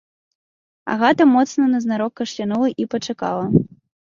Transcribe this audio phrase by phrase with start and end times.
[0.93, 3.45] Агата моцна назнарок кашлянула і пачакала.